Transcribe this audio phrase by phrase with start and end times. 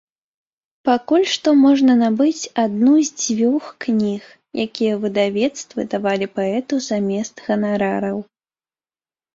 [0.87, 4.23] Пакуль што можна набыць адну з дзвюх кніг,
[4.67, 8.17] якія выдавецтвы давалі паэту замест ганарараў.